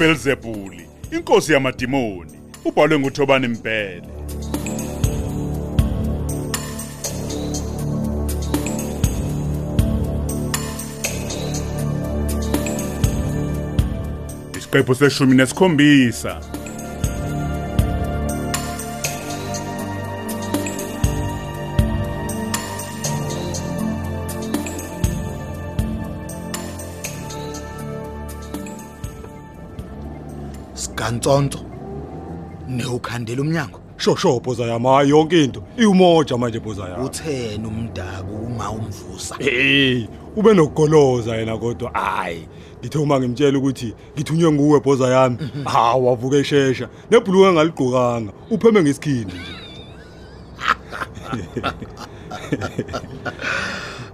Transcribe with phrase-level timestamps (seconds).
[0.00, 2.32] uBelzebuli inkosi yamadimoni
[2.64, 4.02] ubhalwe nguThobani Mbhele
[14.58, 16.49] isiqephu seshumi nesikhombisa.
[31.00, 31.58] Sigantsonto
[32.68, 33.80] newukhandela umnyango.
[33.96, 35.62] Sho sho boza yami hayi yonke into.
[35.76, 37.04] Iwumoja manje boza yami.
[37.04, 41.90] Utheni umdabu uma umvusa hey ube nokugoloza yena kodwa.
[41.90, 42.48] Hayi
[42.80, 45.36] ngithe uma ngimtshela ukuthi ngithunywe nguwe boza yami.
[45.64, 46.88] Ha wavuka eshesha.
[47.10, 48.32] Nebhuluke engaligqokanga.
[48.50, 49.54] Upheme ngesikhindi nje.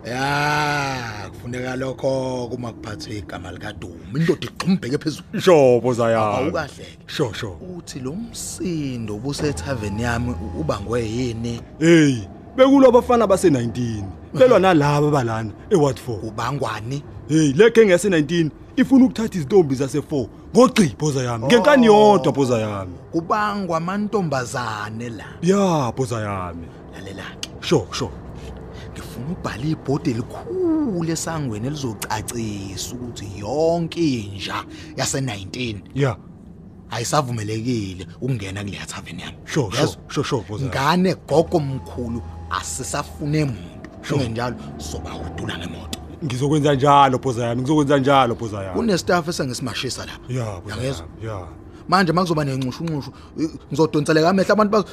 [0.06, 5.40] Ya kufuneka lokho kuma kuphathwe igama likaDuma indoda igxumbeke phezulu.
[5.40, 6.98] Sho boza yami awukahleke.
[7.06, 7.56] Sho sho.
[7.76, 12.18] Uthi lo msindo obusethaveni yami ubangwe yini hey
[12.56, 14.02] bekulo abafana base19
[14.34, 17.02] belwa nalabo balana eWatford ubangwani?
[17.28, 21.46] Hey lekhe ngese 19 ifuna ukuthatha izintombi zase4 ngogci boza yami.
[21.46, 22.92] Ngenkani yodwa boza yami.
[23.12, 25.24] Kubangwa amantombazane la.
[25.42, 26.66] Ya boza yami.
[26.94, 27.50] Lalela ke.
[27.60, 28.10] Sho sho.
[29.16, 34.64] Ngifuna ubhala ibhodi elikhulu esangweni elizocacisa ukuthi yonke inja
[34.96, 36.16] yase19 ya.
[36.90, 39.36] ayisavumelekile ukungena kule thaveni yami.
[39.44, 39.72] Sho
[40.08, 43.90] sho sho ngane gogo mkhulu asisafune muntu.
[44.04, 45.98] Njengenjalo soba udula ngemoto.
[46.24, 51.46] Ngizokwenza njalo boza yami ngizokwenza njalo boza yami kunestaff esengisimashisa lapha ya boza yami ya.
[51.88, 53.12] Manje makuzoba nenxushu nxushu
[53.72, 54.84] ngizodonseleka amehla abantu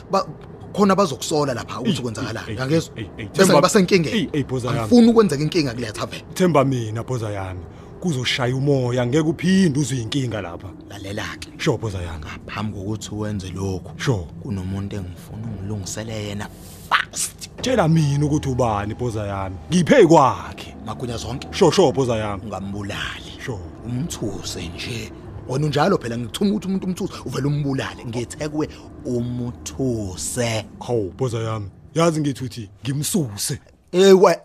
[0.73, 4.43] khona bazokusola lapha ukuthi kwenzakalani ey, yangezwa ey, ey, bese Themba- ngiba senkingeni ey, ey,
[4.43, 4.79] boza yami.
[4.79, 7.59] angifuni ukwenzeka inkinga kule thaveni themba mina boza yami.
[8.03, 10.67] Kuzoshaya umoya ngeke uphinde uzwe inkinga lapha.
[10.89, 11.49] Lalela ke.
[11.57, 12.25] Sho boza yami.
[12.47, 16.47] Phambi kokuthi wenze lokho sho kunomuntu engifuna ungilungisele yena
[16.89, 17.49] fast.
[17.61, 19.55] Tshela mina ukuthi ubani boza yami.
[19.71, 20.75] Ngiphe kwakhe.
[20.85, 21.47] Magunya zonke.
[21.51, 22.43] Sho sho boza yami.
[22.45, 23.39] Ungambulali.
[23.45, 25.11] Sho umthuse nje.
[25.47, 28.05] Wena unjalo phela ngithuma ukuthi umuntu umthuse uvela umbulale.
[28.05, 28.69] Ngithe kuwe
[29.05, 31.69] umuthuse hawu boza yami.
[31.95, 33.59] Yazi ngithi uthi ngimsuse.
[33.91, 34.37] Ewe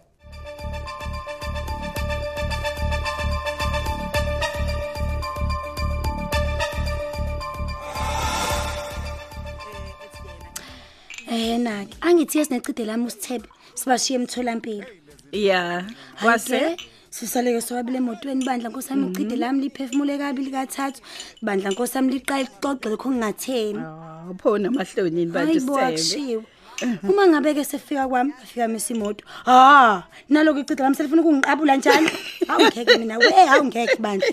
[11.30, 14.86] Eh naki, angithi yesinecide lami usithebe sibashiye emtholampilo.
[15.32, 15.84] ya
[16.22, 16.58] Kwase?
[16.58, 16.76] kwase
[17.18, 21.00] sisaleke swabile emotweni bandla nkosami icide lami liphefumule kabi likathathu.
[21.42, 23.82] Bandla nkosami liqala ixoxe lokho ngingatheni.
[24.30, 26.42] uphona amahlonini bantu sithebe akushiwo.
[27.02, 29.24] Uma ngabe ke sefika kwami afika mesimoto.
[29.46, 32.10] Ah, naloko icide lami selifuna ukungiqabula njalo.
[32.48, 34.28] Hawu ngeke mina we hawu ngeke bandla.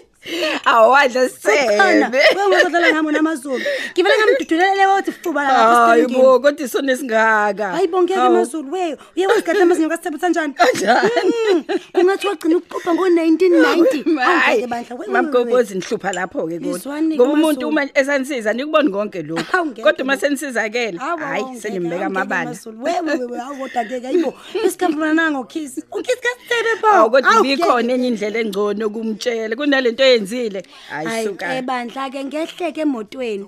[0.66, 3.62] Awadla Khona, sithebe wengizodlala ngamo namazulu.
[3.94, 6.24] Ngivele ngamdudulele wathi fuba la lapha hayi esitendini.
[6.24, 8.36] bo kodwa isona esingaka Hayibo ngeke Hawu.
[8.36, 11.66] amazulu we uye wasigada amazinyo kasithebe kanjani Kanjani?
[11.94, 17.28] kungathi wagcina ukuqopha ngo1990 Hayi, bandla we- we- we- mamgobhozi nihlupha lapho ke Ngizwani-ke kodwa
[17.28, 17.68] ngoba umuntu Mazulu.
[17.70, 20.26] uma esanisiza nikuboni konke lokho Hawu, ngeke kodwa uma lokho.
[20.26, 22.84] senisizakele Hawu, hayi ngeke, sengimbeka hawu, ngeke amabala amazulu.
[22.84, 24.34] we we we, we hawu kodwa ngeke hayibo
[24.66, 27.94] isikhambana nango kiss ukiss kasithebe bo awu kodwa Hawu, ibikhona ngeke.
[27.94, 31.46] enye indlela engcono kumtshela kunalento eyenzile hayi hayi suka.
[31.46, 33.46] ke bandla ke ngehleke emotweni.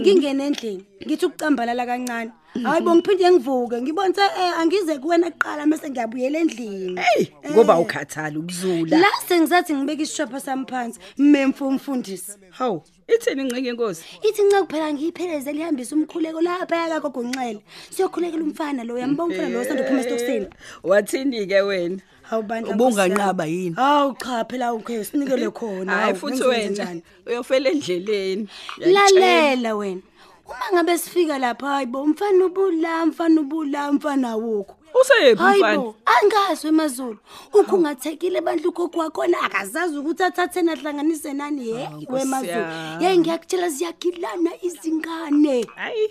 [0.00, 2.30] Ngingena endlini ngithi ukucambalala kancane.
[2.62, 3.82] Hayi bo ngiphinde ngivuke.
[3.82, 7.00] Ngibonise eh angize kuwena kuqala mase ngiyabuyela endlini.
[7.00, 8.98] Hey ngoba ukhathala ukuzula.
[8.98, 14.92] La sengizathi ngibeka isishopha sami phansi mmemfu umfundisi hawu ithini ingcinga inkosi ithi nca kuphela
[14.92, 17.60] ngiyipheleze lihambisa umkhuleko lapha yakagogonxele
[17.90, 20.46] siyokhulekela umfana lo uyambona umfana lo osanda kuphuma esitokisini.
[20.82, 21.98] Wathini ke wena?
[22.30, 23.62] Hawu bandla Ubunganqaba Nkosi yami.
[23.64, 23.74] yini?
[23.76, 27.02] hawu cha phela ukhe sinikele khona hayi hawu, futhi ngenze wena njani?
[27.26, 28.48] uyofela endleleni
[28.78, 29.20] Uyakutshela.
[29.20, 30.00] lalela wena
[30.46, 36.66] uma ngabe sifika lapha hayibo mfana ubula mfana ubula mfana awukho useyephi umfana hayibo angazi
[36.66, 37.18] wemazulu
[37.54, 43.04] ukho ungathekile bandla ugogo wakhona akazazi ukuthi athatheni ahlanganise nani ye Nkosi wemazulu yami.
[43.04, 46.08] ye ngiyakutshela ziyagilana izingane hayi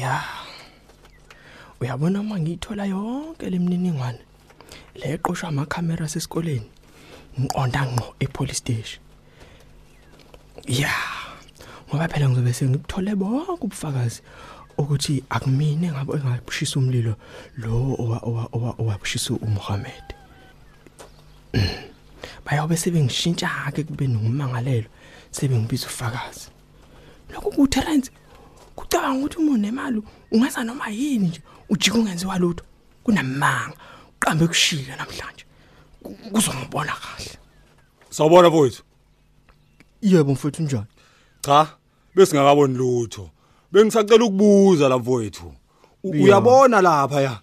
[0.00, 0.22] ya.
[1.80, 4.18] Uyabona uma ngiyithola yonke lemniningwane
[4.94, 6.68] le eqoshwa amakhamera sesikoleni.
[7.40, 9.00] Ngiqonda ngqo epolice station.
[10.66, 10.92] Ya.
[11.88, 14.22] Ngoba phela ngizobe sengikuthole bonke ubufakazi
[14.78, 17.14] ukuthi akumina engabo engabushisa umlilo
[17.58, 17.70] lo
[18.02, 20.06] owa- owa- owa- owabushisa uMohammed.
[22.44, 24.88] Bayabe sebengishintsha ke kube nokumangalelo
[25.30, 26.48] sebengibiza ufakazi
[27.32, 28.10] lokho kuTerence
[28.80, 32.64] kucabanga ukuthi uma unemali ungenza noma yini nje ujike ungenziwa lutho
[33.04, 33.76] kunamanga
[34.16, 35.44] uqambe kushila namhlanje
[36.02, 37.38] Ku- kuzongibona kahle
[38.10, 38.82] Sawubona mfowethu.
[40.02, 40.86] yebo mfowethu njani
[41.40, 41.66] Cha,
[42.14, 43.30] besingakaboni lutho.
[43.72, 45.54] Bengisacela ukubuza la mfowethu.
[46.04, 46.24] U- Ya.
[46.24, 47.40] Uyabona lapha ya?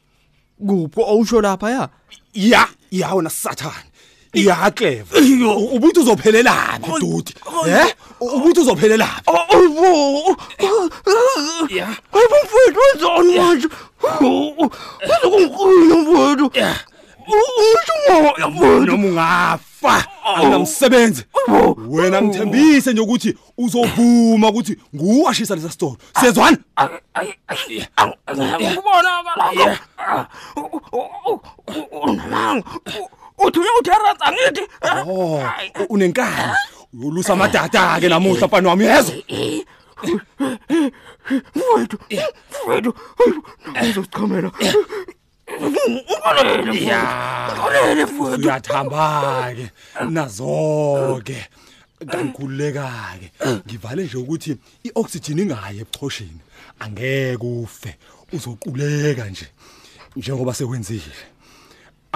[0.68, 1.90] kupho awusho lapha ya
[2.34, 3.87] Ya, ya wena sathane.
[4.34, 5.22] Ya clever.
[5.22, 7.34] U- Ubuthi uzophelela laphi dude?
[7.68, 7.88] Eh?
[8.20, 9.32] U- Ubuthi uzophelela laphi?
[9.50, 10.38] ayibo
[11.70, 11.88] Ya.
[12.14, 13.68] ayibo mfowethu wenzani manje
[15.08, 16.46] uzokungiqina mfowethu
[17.28, 21.24] usho ngoya mfowethu Noma ungafa angamsebenzi.
[21.88, 25.96] Wena ngithembise nje ukuthi uzovuma ukuthi nguwashisa lesa store.
[26.22, 26.58] Sezwana?
[28.76, 30.28] kubonakala
[31.92, 32.64] unamanga
[33.38, 34.62] uthi uyawutherasa ngithi
[35.08, 35.42] Oh,
[35.80, 36.54] u- unenkani.
[36.94, 39.16] Uyolusa amadada ke namuhla mfana wami yezwa.
[41.56, 41.98] mfowethu
[42.52, 42.94] mfowethu
[43.78, 44.52] ngizochamela
[46.88, 47.02] Ya.
[48.38, 49.72] Uyathamba ke
[50.10, 51.48] nazo ke.
[52.12, 53.32] Kangikhuleka ke.
[53.68, 56.40] Ngivale nje ukuthi ioxygen ingayi ebuchosheni.
[56.80, 57.96] Angeke ufe.
[58.34, 59.48] Uzoquleka nje.
[60.16, 61.16] Njengoba sekwenzile.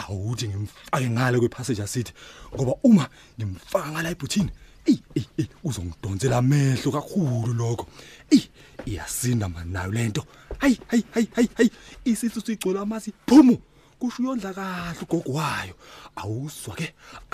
[0.02, 2.14] Awuthi ngimfake ngale kwepassenger seat
[2.56, 3.10] ngoba uma
[3.40, 4.52] ngimfaka ngala ebhuthini
[4.86, 7.86] ey ey ey uzongidonsela amehlo kakhulu lokho.
[8.32, 8.44] Ey
[8.86, 10.24] iyasinda mani nayo lento.
[10.60, 11.72] Hayi hayi hayi hayi hayi
[12.06, 13.58] isisu sigcola amasi phumu.
[14.02, 15.76] kusho uyondla kahle ugogo wayo
[16.16, 16.88] awuswa ke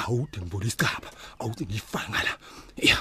[0.03, 1.09] awude ngibona isicaba
[1.39, 2.33] awuthi ngiyifaka ngala
[2.75, 2.97] ya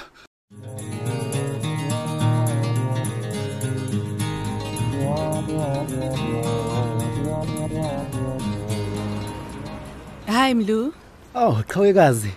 [10.37, 10.93] Hayi Mlu,
[11.35, 12.29] Oh, qhawekazi.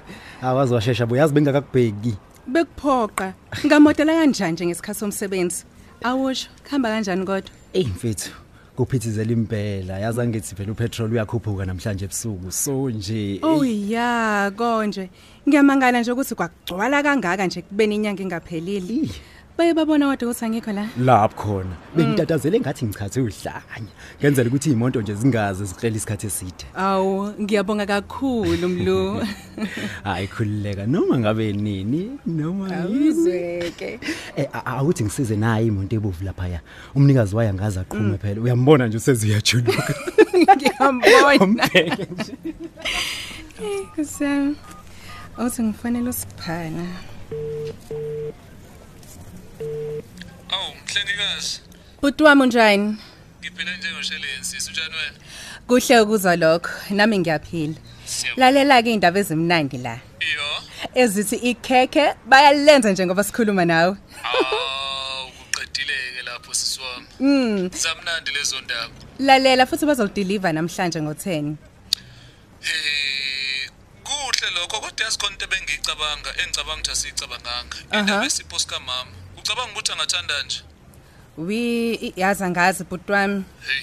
[0.42, 2.16] Awazi washesha boyazi bengakakubheki.
[2.48, 3.34] bekuphoqa.
[3.66, 5.64] Ngamodela kanjani nje ngesikhathi somsebenzi?
[6.02, 7.50] Awusho, khamba kanjani kodwa?
[7.74, 8.30] Ey mfethu,
[8.76, 9.98] kuphithizela impela.
[9.98, 12.50] Yazi angithi phela upetrol uyakhuphuka namhlanje ebusuku.
[12.52, 13.38] So nje.
[13.42, 15.10] Oh ey, ya, konje.
[15.48, 19.10] Ngiyamangala nje ukuthi kwagcwala kangaka nje kubeni inyanga ingaphelile.
[19.50, 20.88] Ey, Baye babona kodwa ukuthi angikho la.
[20.98, 21.76] lapho khona.
[21.96, 23.90] Bengitatazele ngathi ngichathe udlanya.
[24.20, 26.64] Ngenzela ukuthi imonto nje zingaze zikrele isikhathi eside.
[26.74, 29.20] Awu, ngiyabonga kakhulu Mlu.
[30.04, 33.08] Hayi khulileka noma ngabe nini noma yini.
[33.08, 34.00] Awuzweke.
[34.36, 36.60] Eh a- awuthi ngisize naye imoto ebovu lapha ya.
[36.94, 38.40] Umnikazi wayo angaza aqhume phela.
[38.40, 39.94] Uyambona nje useziyajuluka.
[40.56, 41.44] Ngiyambona.
[41.44, 42.34] Umbheke nje.
[43.94, 44.56] Kusam.
[45.36, 46.86] Awuthi ngifanele usiphala.
[50.52, 51.60] Awu mhlengikazi
[52.02, 52.96] Bhuti wami unjani?
[53.40, 55.18] ngiphila njengoshelensi unjani wena
[55.66, 57.74] Kuhle ukuzwa lokho, nami ngiyaphila.
[58.36, 60.00] Lalela ke indaba ezimnandi la.
[60.20, 60.48] Iyo
[60.94, 63.96] Ezithi ikhekhe bayalenza njengoba sikhuluma nawe.
[64.24, 71.54] awu kuqedile ke lapho sisiwami Mm, zamnandi lezo ndaba lalela futhi bazodeliver namhlanje ngo10.
[72.62, 73.70] eh
[74.04, 78.00] kuhle lokho kodwa yasikhona into bengicabanga engicabanga ukuthi asicabanganga Aha.
[78.00, 79.10] indaba esipho sika mama
[79.40, 80.60] ucabanga ukuthi angathanda nje
[81.38, 83.44] Wi yazi angazi bhuti wami.
[83.66, 83.82] hey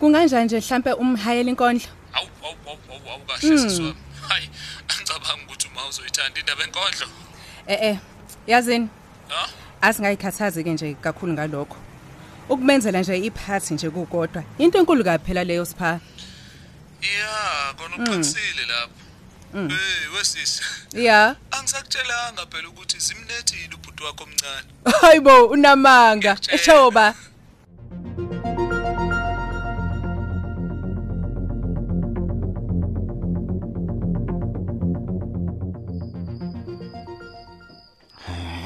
[0.00, 1.88] Kunganjani nje mhlambe umhayela inkondlo?
[2.12, 3.96] awu awu awu awu kahle sisiwami
[4.28, 4.50] hayi
[4.88, 7.06] angicabanga ukuthi uma uzoyithanda indaba enkondlo
[7.66, 7.98] Eh eh,
[8.46, 8.88] yazini
[9.28, 9.48] ha
[9.80, 11.76] asingayikhathazi ke nje kakhulu ngalokho.
[12.48, 14.44] Ukumenzela nje iphathi nje kukodwa.
[14.58, 16.00] Into enkulu kaphela leyo sipha.
[17.00, 21.36] ya kona uqinisile lapho hey wesisi Yeah.
[21.50, 24.68] angisakutshelanga phela ukuthi zimnethile ubhuti wakho omncane.
[25.00, 26.38] Hayibo unamanga.
[26.54, 27.14] Eshoba.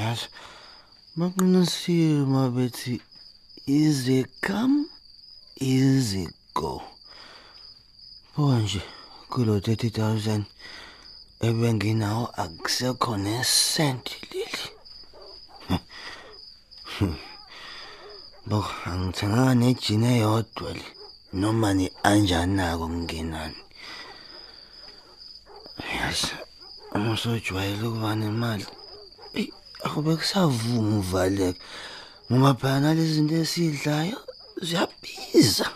[0.00, 0.28] yazi
[1.16, 3.00] baqinisile mabethi
[3.66, 4.86] ize come?
[5.60, 6.82] Ize go?
[8.36, 8.82] Manje
[9.30, 10.42] kulo 30000
[11.40, 14.37] ebenginawo akusekho nesenti leli
[18.48, 20.86] bo angithenganga nejini eyodwa le.
[21.32, 23.60] Noma ne-anjanako kungenani
[25.96, 26.32] yazi
[26.94, 28.66] uma usojwayele ukuba nemali
[29.38, 29.52] eyi
[29.84, 31.60] akube kusavuma uvaleka
[32.32, 34.18] ngoba phela nalezi zinto esiyidlayo
[34.66, 35.66] ziyabiza.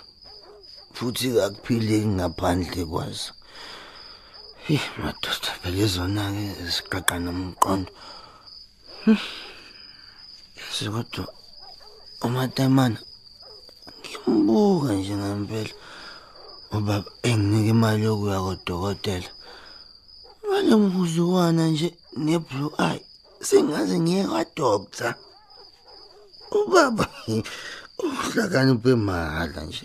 [0.96, 3.32] Futhi kakuphileki ngaphandle kwazo.
[4.66, 7.92] Hey madoda phela izona-ke ziqaqa nomqondo.
[9.04, 9.51] Hmm.
[10.72, 11.24] Yazi kodwa
[12.26, 12.98] umatemana
[14.00, 15.74] ngimbuka nje ngempela
[16.76, 19.30] ubaba enginika imali yokuya kodokotela.
[20.44, 21.88] Ngale mhuzukwana nje
[22.24, 23.02] ne-blue eye
[23.46, 25.14] sengaze ngiye kwadoctor
[26.58, 27.04] ubaba
[28.04, 29.84] uhlakaniphe mahhala nje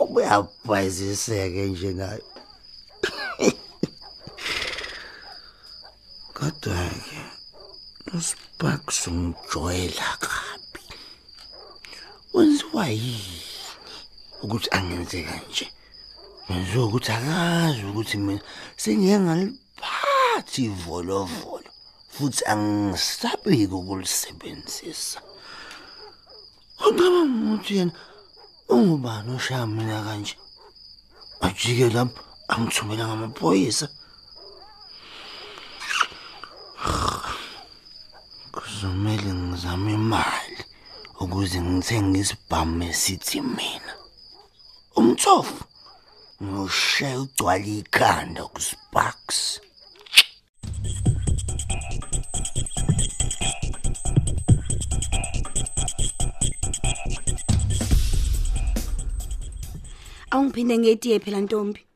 [0.00, 2.24] ubuyabhayiziseke nje nayo
[6.36, 7.18] kodwa-ke
[8.16, 10.82] usparks umjoyela kabi
[12.34, 13.42] wenziwa yini
[14.42, 15.66] ukuthi angenze kanje?
[16.50, 18.42] Ngenziwa ukuthi akazi ukuthi mina
[18.76, 21.70] sengiye ngaliphathi ivolovolo
[22.14, 25.20] futhi angisabiki ukulisebenzisa.
[26.86, 27.92] Ucabanga ukuthi yena
[28.68, 30.34] ungubani oshaya mina kanje?
[31.40, 33.88] Ajike lapho angithumela ngamaphoyisa.
[38.78, 40.58] Kuzomele ngizame imali
[41.22, 43.92] ukuze ngithenge isibhamu esithi mina
[44.98, 45.64] umthofu
[46.44, 49.38] ngishaya ugcwala ikhanda kusparks
[60.30, 61.87] Awungiphinde ngetiye phela Ntombi.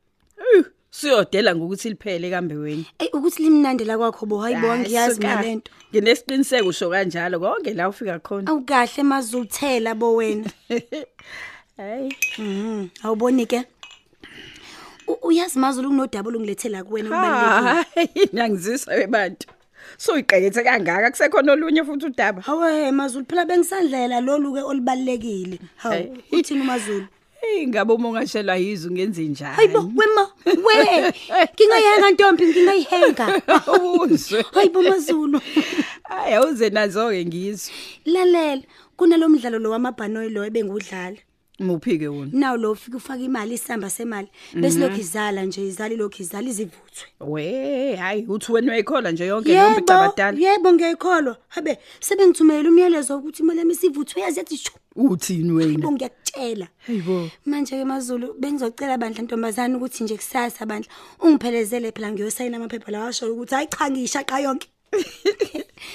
[1.07, 2.85] Siyodela ngokuthi liphele kambe wena.
[2.99, 5.29] Ey ukuthi limnandi la kwakho bo hayibo Hayi, ngiyazi suka.
[5.29, 5.73] ngalento.
[5.91, 8.47] Nginesiqiniseko usho kanjalo konke la ufika khona.
[8.51, 10.47] Awukahle mazuthela bo wena.
[11.77, 12.15] Hayi.
[12.39, 12.89] Mhm.
[13.03, 13.65] Awuboni ke?
[15.09, 17.85] U- Uyazi mazulu kunodaba olungilethela kuwena kubalekile.
[17.95, 19.49] Hayi, nangizisa webantu.
[19.99, 22.43] So iqekethe kangaka kusekhona olunye futhi udaba.
[22.43, 25.59] Hawe mazulu phela bengisandlela lolu ke olibalekile.
[25.77, 26.39] Hawu Hey.
[26.39, 27.07] uthini umazulu?
[27.43, 29.57] Hey ngabe uma ungashelwa yizo ungenze njani?
[29.57, 31.13] Hayibo wema we
[31.55, 33.43] ngingayenga ntombi ngingayihenga.
[34.01, 34.45] Uzwe.
[34.53, 35.41] Hayibo mazulu.
[36.03, 37.75] Hayi awuze nazo ke ngizwe.
[38.05, 38.63] Lalela
[38.97, 41.19] kunalomdlalo lo wamabhanoyi lo ebengudlala.
[41.63, 42.31] Muphi ke wona?
[42.33, 47.07] Naw lo ufika ufaka imali isamba semali bese lokhu izala nje izali lokhu izali izivuthwe.
[47.21, 50.39] We, hayi uthi wena uyayikhola nje yonke leyo Yebo, mbicabadala.
[50.39, 51.37] yebo ngiyayikholwa.
[51.49, 54.73] Habe sebengithumela umyalezo ukuthi imali yami isivuthwe yazi yathi shu.
[54.97, 55.73] Uthini wena?
[55.73, 56.69] Yebo ngiyakutshela.
[56.87, 57.31] Hayibo.
[57.47, 60.91] Manje ke maZulu bengizocela bandla ntombazana ukuthi nje kusasa bandla
[61.21, 64.69] ungiphelezele phela ngiyosayina amaphepha lawa asho ukuthi hayi cha ngishaqa yonke.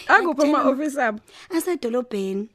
[0.07, 1.19] Akuphi ama office abo?
[1.49, 2.49] Asedolobheni.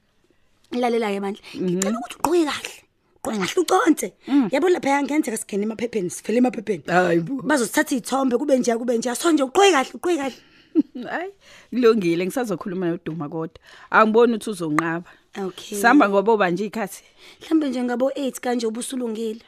[0.71, 1.41] Lalela ke bandla.
[1.55, 2.82] Ngicela ukuthi uqhubeke kahle.
[3.23, 4.13] Qhubeka kahle uconse.
[4.51, 6.83] Yabo lapha yangenzeka singene emaphepheni sifele emaphepheni.
[6.87, 7.41] Hayibo.
[7.41, 10.35] Bazosithatha izithombe kube nje kube nje so nje uqhubeke kahle uqhubeke kahle.
[11.11, 11.31] Hayi,
[11.69, 13.59] kulungile ngisazokhuluma noduma kodwa.
[13.91, 15.09] Angiboni ukuthi uzonqaba.
[15.45, 15.77] Okay.
[15.77, 17.03] Samba ngoba ubanje ikhathi.
[17.41, 19.41] Mhlambe nje ngabo 8 kanje ubusulungile.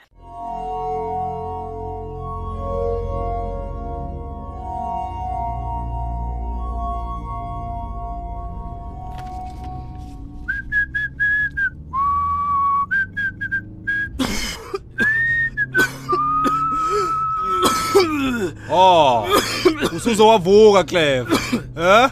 [20.10, 21.36] Usuzowavuka Cleve.
[21.78, 22.10] Eh?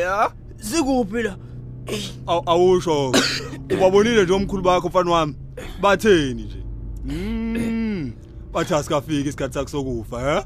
[0.00, 1.36] Ya, sikuphi la?
[2.26, 3.12] Aw- Awusho.
[3.74, 5.34] Ubabonile nje omkhulu bakho mfana wami.
[5.80, 6.56] Batheni nje?
[7.04, 8.12] Mm.
[8.52, 10.44] Bathi asikafiki isikhathi sakho sokufa, eh?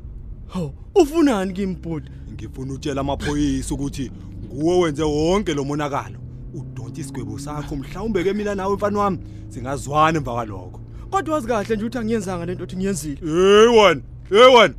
[0.49, 2.11] Haw, ufunani kimbhodi?
[2.33, 4.11] Ngifuna utshela amaphoyisa ukuthi
[4.45, 6.19] nguwe wenze wonke lo monakalo.
[6.55, 10.81] Udonta isigwebo sakho mhlawumbe ke mina nawe mfana wami singazwana emva kwalokho.
[11.11, 13.21] Kodwa wazi kahle nje ukuthi angiyenzanga lento othi ngiyenzile.
[13.21, 14.01] Hey wena,
[14.31, 14.75] hey wena.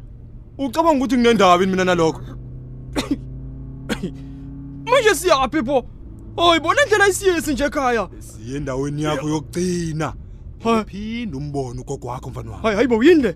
[0.59, 2.21] Ucabanga ukuthi yini mina nalokho?
[4.85, 5.85] Manje siyaphi pho?
[6.35, 8.09] Hayi bona indlela isiyesi nje ekhaya.
[8.19, 10.13] Siye endaweni yakho yokugcina.
[10.85, 12.63] Phinda umbono ugogo wakho mfana wami.
[12.63, 13.35] Hayi hayibo yini le?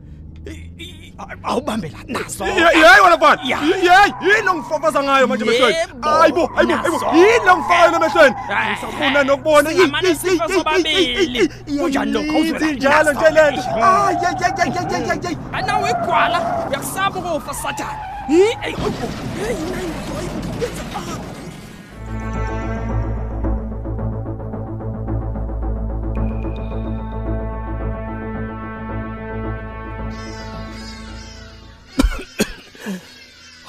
[1.43, 2.45] Awubambe la nazo.
[2.45, 3.41] Hey wena mfana.
[3.41, 5.75] Hey, yini ongifafaza ngayo manje emehlweni?
[6.01, 7.17] Hayibo, hayibo, hayibo.
[7.17, 8.35] Yini ongifayo emehlweni?
[8.71, 9.69] Ngisafuna nokubona.
[9.69, 11.47] Singamane sifa sobabili.
[11.79, 12.71] Kunjani lokho uzwela?
[12.71, 13.61] Njalo nje lento.
[13.75, 15.37] Ay, ay, ay, ay, ay, ay, ay.
[15.53, 17.99] Anawe igwala, uyakusaba ukufa sathana.
[18.27, 19.07] Hi, hey, hayibo.
[19.39, 19.93] Hey, nani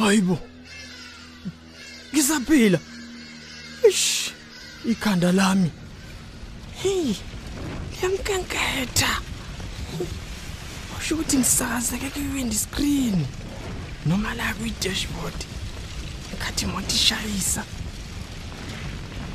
[0.04, 0.38] Hayibo.
[2.12, 2.78] Ngisaphila.
[3.88, 4.32] Ish.
[4.84, 5.70] Ikhanda lami.
[6.82, 7.14] Hey.
[7.92, 9.20] Liyamkenketha.
[10.98, 13.26] Usho ukuthi ngisakazeke kwi-window screen
[14.06, 15.40] noma la kwi-dashboard.
[16.34, 17.64] Ikhathi imoto ishayisa.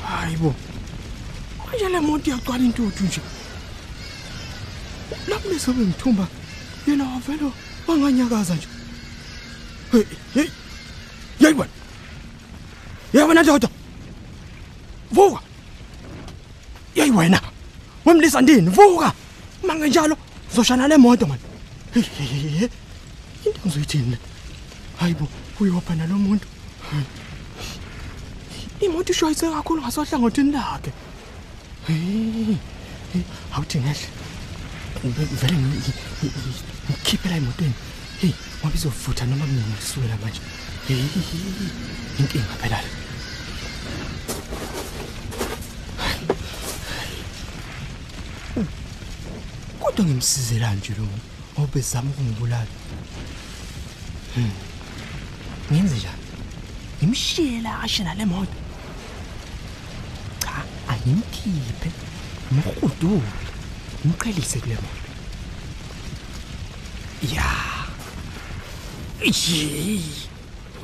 [0.06, 0.56] Hayibo.
[1.66, 3.22] Manje le moto iyagcwala intuthu nje.
[5.28, 6.28] Lapho lesobe ngithumba
[6.88, 7.52] yena wavela
[7.88, 8.68] wanganyakaza nje.
[9.92, 10.50] Hey, hey.
[11.40, 11.70] Yayibona.
[13.14, 13.70] Yabona ndoda.
[15.12, 15.42] Vuka.
[16.96, 17.42] Yayi wena.
[18.06, 18.70] Wemlisa ndini?
[18.70, 19.14] Vuka.
[19.68, 20.18] Mange njalo
[20.52, 21.40] uzoshana le moto man.
[23.46, 24.18] Into ngizoyithini?
[25.00, 25.28] Hayibo,
[25.60, 26.48] uyopha nalo muntu.
[28.82, 30.92] imoto ishayise kakhulu ngasohlangothini lakhe
[33.54, 34.08] awuthi ngehle
[35.04, 35.94] Ve- vele ngi- ngi-
[36.24, 37.74] ngi- ngikhiphe la emotweni
[38.22, 40.42] hey ngoba izovutha noma ngisuke la manje?
[40.88, 41.04] Hey
[42.20, 42.90] inkinga phela le.
[49.80, 52.68] Kodwa ngimsizela nje lo muntu ngoba bezama ukungibulala.
[54.36, 54.52] Hmm.
[55.72, 56.24] ngenze njani?
[57.04, 58.58] Ngimshiye la ashe nale moto.
[60.40, 61.90] Cha angimkhiphe
[62.52, 63.32] ngimhudule
[64.06, 65.08] ngimqhelise kule moto.
[67.36, 67.59] Ya.
[69.20, 70.00] Iyi,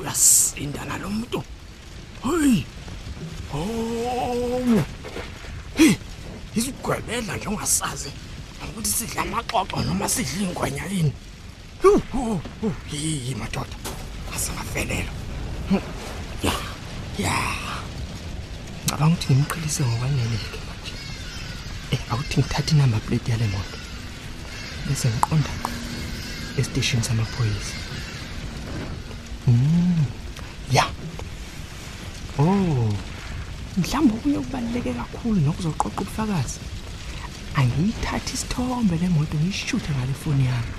[0.00, 1.40] uyasinda nalo muntu
[2.22, 2.64] hey
[3.54, 4.84] oh.
[5.76, 5.96] Hey
[6.56, 8.10] izigwebela nje ungasazi
[8.62, 11.12] ukuthi sidla amaxoxo noma sidla ingwenya yini?
[11.82, 13.76] Hu, hu, hu, yi madoda.
[14.34, 15.14] Asingafelelwa
[15.68, 15.80] Hmm,
[16.42, 16.52] ya.
[17.18, 17.34] Ya.
[18.84, 20.92] Ngicabanga ukuthi ngimqhelise ngokwanele-ke manje.
[21.92, 23.78] Eh awuthi ngithathe inamba plate yale moto.
[24.86, 25.70] Bese ngiqonda ngqo
[26.58, 27.85] esiteshini samaphoyisa.
[29.46, 30.04] Mm,
[30.72, 30.84] ya.
[32.38, 32.92] Oh.
[33.76, 36.60] Mhlawumbe okunye okubaluleke kakhulu nokuzoqoqa ubufakazi.
[37.58, 40.74] Angiyithathe isithombe le moto ngiyishuthe ngale foni yami.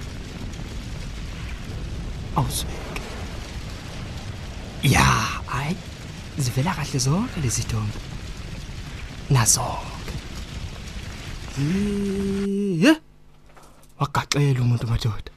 [2.36, 3.02] Awuzibeke
[4.84, 5.06] ya
[5.52, 5.76] hayi
[6.38, 8.00] zivela kahle zonke lezi thombe
[9.30, 10.16] nazonke.
[12.84, 12.92] Ye
[14.00, 15.32] wagaxela umuntu madoda.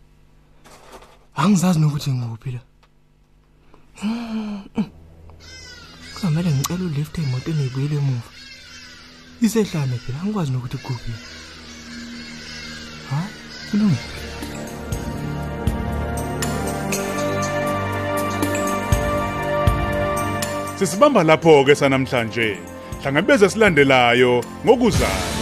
[1.37, 2.70] Angizazi nokuthi ngikuphi la.
[4.02, 4.85] Mm, mm.
[6.14, 8.30] kuzomele ngicela ulift emotweni ibuyele emuva
[9.40, 11.12] isehlane phela angikwazi nokuthi kuphi
[13.11, 13.21] ha
[13.71, 14.21] kulungile
[20.80, 22.56] Sisibamba lapho ke sanamhlanje.
[23.02, 25.40] Hlangabeze silandelayo ngokuzayo.